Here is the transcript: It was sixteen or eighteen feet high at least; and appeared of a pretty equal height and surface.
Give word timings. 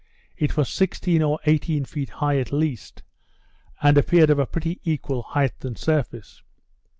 It 0.35 0.57
was 0.57 0.67
sixteen 0.67 1.21
or 1.21 1.39
eighteen 1.45 1.85
feet 1.85 2.09
high 2.09 2.39
at 2.39 2.51
least; 2.51 3.03
and 3.83 3.99
appeared 3.99 4.31
of 4.31 4.39
a 4.39 4.47
pretty 4.47 4.79
equal 4.83 5.21
height 5.21 5.63
and 5.63 5.77
surface. 5.77 6.41